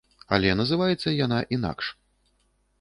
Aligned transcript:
Але 0.37 0.55
называецца 0.61 1.13
яна 1.25 1.39
інакш. 1.59 1.93